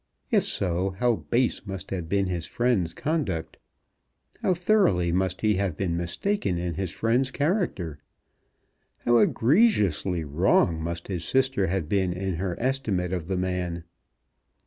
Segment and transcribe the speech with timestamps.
[0.31, 3.57] If so, how base must have been his friend's conduct!
[4.41, 7.99] How thoroughly must he have been mistaken in his friend's character!
[9.05, 13.83] How egregiously wrong must his sister have been in her estimate of the man!